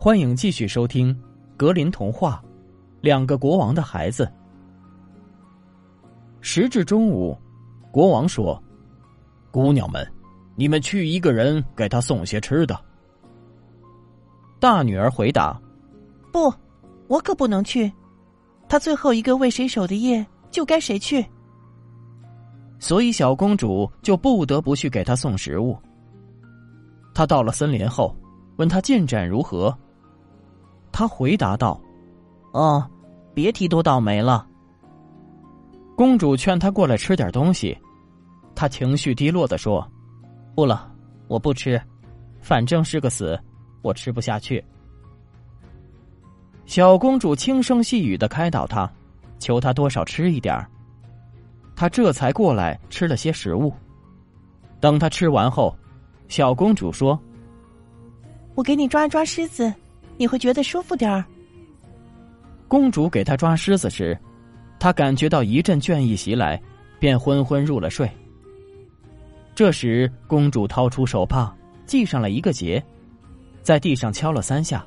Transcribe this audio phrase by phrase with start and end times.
[0.00, 1.12] 欢迎继续收听
[1.56, 2.40] 《格林童话》，
[3.00, 4.30] 两个国王的孩子。
[6.40, 7.36] 时至中午，
[7.90, 8.62] 国王说
[9.50, 10.08] ：“姑娘们，
[10.54, 12.80] 你们去一个人给他送些吃的。”
[14.60, 15.60] 大女儿回答
[16.32, 16.54] ：“不，
[17.08, 17.92] 我可不能去。
[18.68, 21.26] 他最后一个为谁守的夜，就该谁去。”
[22.78, 25.76] 所以小公主就不得不去给他送食物。
[27.12, 28.14] 她到了森林后，
[28.58, 29.76] 问他进展如何。
[30.98, 31.80] 他回答道
[32.50, 32.84] ：“哦，
[33.32, 34.44] 别提多倒霉了。”
[35.96, 37.78] 公主劝他过来吃点东西，
[38.52, 39.88] 他情绪低落的说
[40.56, 40.92] ：“不了，
[41.28, 41.80] 我不吃，
[42.40, 43.40] 反正是个死，
[43.80, 44.64] 我吃不下去。”
[46.66, 48.90] 小公主轻声细语的开导他，
[49.38, 50.66] 求他多少吃一点
[51.76, 53.72] 他这才过来吃了些食物。
[54.80, 55.72] 等他吃完后，
[56.26, 57.16] 小公主说
[58.56, 59.72] ：“我给你抓一抓狮子，
[60.18, 61.24] 你会觉得舒服点儿。”
[62.68, 64.18] 公主给他抓狮子时。
[64.80, 66.60] 他感觉到一阵倦意袭来，
[67.00, 68.08] 便昏昏入了睡。
[69.52, 71.52] 这时，公主掏出手帕，
[71.84, 72.80] 系上了一个结，
[73.60, 74.86] 在地上敲了三下，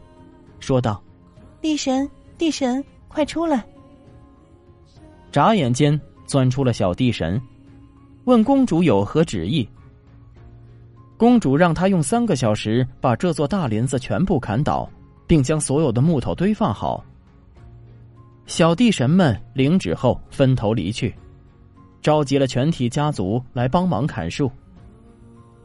[0.62, 1.04] 说道
[1.60, 3.66] ：“地神，地神，快出来！”
[5.30, 7.42] 眨眼间，钻出了小地神，
[8.24, 9.68] 问公主有何旨意。
[11.18, 14.90] 公主让他用三个小时把这座大林子全部砍倒，
[15.32, 17.02] 并将所有的木头堆放好。
[18.48, 21.16] 小地神们领旨后分头离去，
[22.02, 24.52] 召集了全体家族来帮忙砍树。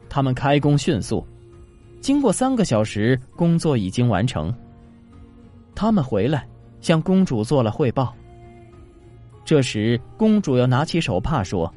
[0.07, 1.27] 他们开工迅速，
[1.99, 4.55] 经过三个小时，工作已经完成。
[5.75, 6.47] 他们回来
[6.79, 8.15] 向公主做了汇报。
[9.43, 11.69] 这时，公主要拿起手帕说：“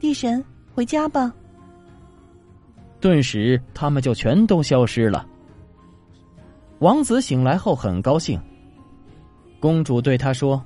[0.00, 0.42] 地神，
[0.74, 1.30] 回家吧。”
[3.00, 5.28] 顿时，他们就全都消失了。
[6.82, 8.40] 王子醒来后很高兴。
[9.60, 10.60] 公主对他说：“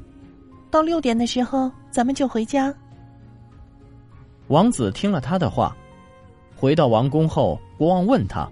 [0.73, 2.75] 到六点的时候，咱们就回家。”
[4.49, 5.77] 王子听了他的话，
[6.57, 8.49] 回到王宫后，国王问他：“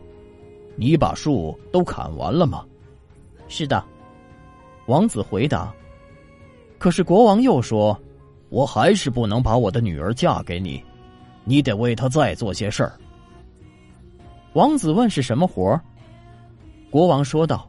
[0.76, 2.66] 你把树都砍完了吗
[3.48, 3.82] ？”“是的。”
[4.84, 5.72] 王子回答。
[6.78, 7.98] 可是国王又说
[8.50, 10.84] ：“我还是不能把我的女儿嫁给你，
[11.44, 12.92] 你得为她再做些事儿。”
[14.52, 15.80] 王子问：“是什么活儿？”
[16.94, 17.68] 国王说道。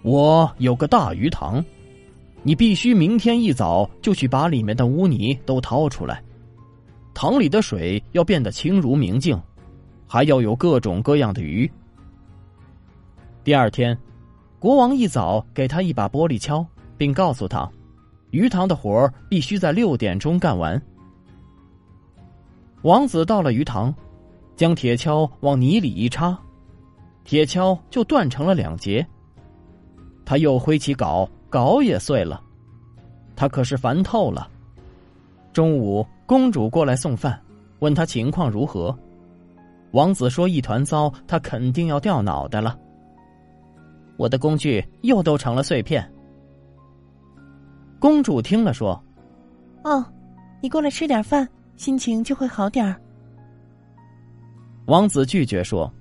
[0.00, 1.62] 我有个大鱼塘，
[2.42, 6.24] 你必须明天一早就去把里面的污泥都掏出来。
[7.12, 9.38] 塘里的水要变得清如明镜，
[10.06, 11.70] 还要有各种各样的鱼。
[13.44, 13.94] 第二天，
[14.58, 16.64] 国王一早给他一把玻璃锹，
[16.96, 17.70] 并告诉他，
[18.30, 20.80] 鱼塘的活必须在六点钟干完。
[22.84, 23.94] 王子到了鱼塘，
[24.56, 26.40] 将铁锹往泥里一插，
[27.24, 29.06] 铁锹就断成了两截。
[30.24, 32.42] 他又挥起镐，镐也碎了。
[33.34, 34.48] 他可是烦透了。
[35.52, 37.38] 中午，公主过来送饭，
[37.80, 38.96] 问他情况如何。
[39.90, 42.78] 王子说：“一团糟，他肯定要掉脑袋了。”
[44.16, 46.10] 我的工具又都成了碎片。
[47.98, 49.02] 公主听了说
[49.84, 50.04] ：“哦，
[50.62, 51.46] 你过来吃点饭，
[51.76, 52.98] 心情就会好点儿。”
[54.86, 55.92] 王子拒绝说：“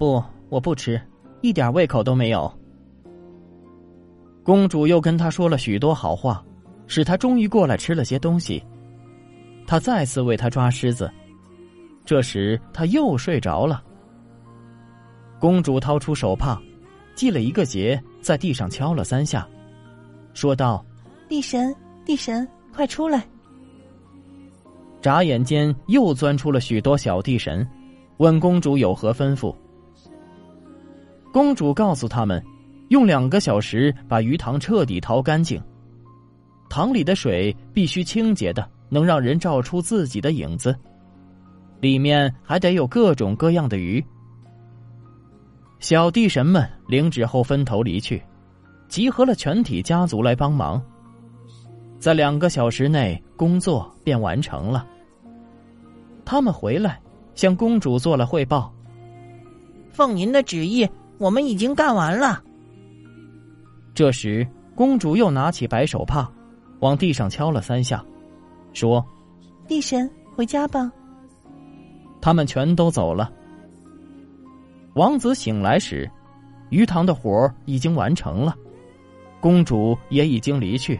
[0.00, 0.98] 不，我不吃，
[1.42, 2.50] 一点胃口都没有。”
[4.42, 6.42] 公主又跟他说了许多好话，
[6.86, 8.64] 使他终于过来吃了些东西。
[9.66, 11.12] 他再次为他抓狮子，
[12.06, 13.84] 这时他又睡着了。
[15.38, 16.58] 公主掏出手帕，
[17.14, 19.46] 系了一个结，在地上敲了三下，
[20.32, 20.82] 说道
[21.28, 23.22] ：“地神，地神，快出来！”
[25.02, 27.68] 眨眼间又钻出了许多小地神，
[28.16, 29.54] 问公主有何吩咐。
[31.32, 32.42] 公主告诉他们。
[32.90, 35.62] 用两个小时把鱼塘彻底掏干净，
[36.68, 40.76] 塘里的水必须清洁的，能让人照出自己的影子，
[41.80, 44.04] 里面还得有各种各样的鱼。
[45.78, 48.20] 小地神们领旨后分头离去，
[48.88, 50.82] 集合了全体家族来帮忙。
[52.00, 54.84] 在两个小时内，工作便完成了。
[56.24, 57.00] 他们回来
[57.36, 58.74] 向公主做了汇报
[59.94, 60.88] ：“奉您的旨意，
[61.20, 62.42] 我们已经干完了。”
[63.94, 66.28] 这时，公主又拿起白手帕，
[66.80, 68.04] 往地上敲了三下，
[68.72, 69.04] 说
[69.68, 70.90] ：“地神，回家吧。”
[72.20, 73.30] 他们全都走了。
[74.94, 76.10] 王子醒来时，
[76.70, 78.56] 鱼塘的活已经完成了，
[79.40, 80.98] 公主也已经离去。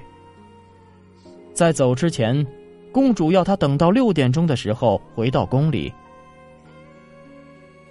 [1.52, 2.46] 在走之前，
[2.92, 5.92] 公主要他等到六点钟的时候回到宫里。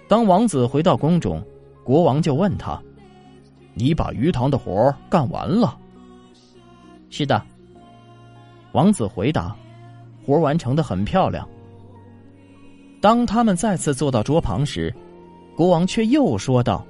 [0.08, 1.44] 当王子回到宫中，
[1.90, 2.80] 国王就问他
[3.74, 5.76] ：“你把鱼塘的活干完了
[7.10, 7.44] ？”“是的。”
[8.70, 9.56] 王子回答
[10.24, 11.44] ，“活完成的很漂亮。”
[13.02, 14.94] 当他们再次坐到桌旁时，
[15.56, 16.86] 国王却又说道：“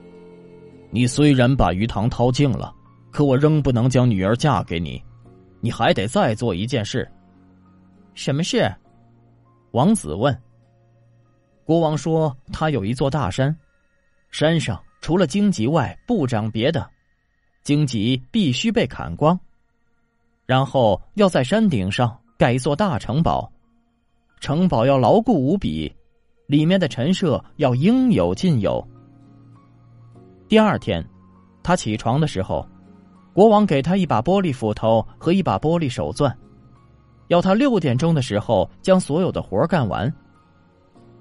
[0.92, 2.70] 你虽然把鱼塘掏净了，
[3.10, 5.02] 可我仍不能将女儿嫁给你，
[5.62, 7.10] 你还得再做一件事。
[8.12, 8.70] ”“什么事？”
[9.72, 10.38] 王子问。
[11.64, 13.56] 国王说：“他有一座大山，
[14.30, 16.88] 山上除了荆棘外不长别的，
[17.62, 19.38] 荆棘必须被砍光，
[20.46, 23.50] 然后要在山顶上盖一座大城堡，
[24.40, 25.94] 城堡要牢固无比。”
[26.50, 28.84] 里面的陈设要应有尽有。
[30.48, 31.00] 第二天，
[31.62, 32.68] 他起床的时候，
[33.32, 36.36] 国王给他一把玻璃斧头和一把玻璃手钻，
[37.28, 40.12] 要他六点钟的时候将所有的活干完。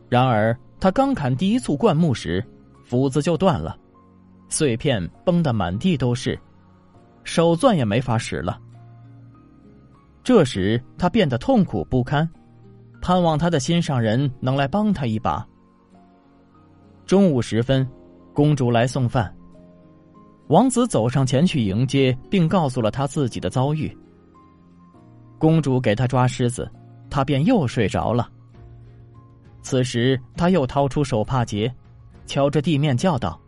[0.10, 2.44] 然而，他刚砍第一簇灌木时，
[2.89, 3.77] 斧子就断了，
[4.50, 6.38] 碎片崩得满地都是，
[7.24, 8.59] 手钻也没法使了。
[10.24, 12.27] 这时，他变得痛苦不堪。
[13.00, 15.47] 盼望他的心上人能来帮他一把。
[17.06, 17.88] 中午时分，
[18.33, 19.31] 公主来送饭，
[20.47, 23.95] 王子走上前去迎接，并告诉了他自己的遭遇。
[25.38, 26.68] 公主给他抓狮子，
[27.07, 28.27] 他便又睡着了。
[29.62, 31.71] 此时，他又掏出手帕结，
[32.30, 33.42] 敲着地面叫道：“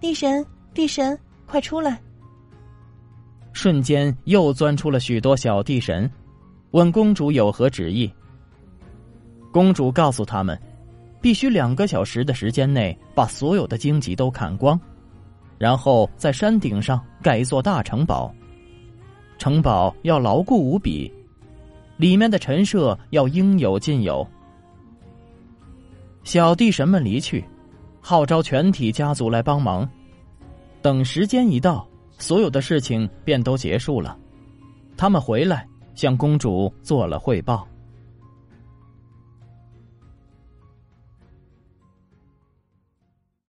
[0.00, 2.00] 地神，地神，快出来！”
[3.52, 6.10] 瞬间又钻出了许多小地神，
[6.70, 8.10] 问公主有何旨意。
[9.52, 10.58] 公主告诉他们，
[11.20, 14.80] 必须两个小时的时间内把所有的荆棘都砍光，
[15.58, 18.34] 然后在山顶上盖一座大城堡。
[19.36, 21.12] 城堡要牢固无比，
[21.98, 24.26] 里面的陈设要应有尽有。
[26.24, 27.44] 小地神们离去，
[28.08, 29.84] 号召全体家族来帮忙。
[30.80, 31.84] 等时间一到，
[32.18, 34.16] 所有的事情便都结束了。
[34.96, 35.66] 他们回来
[35.96, 37.66] 向公主做了汇报。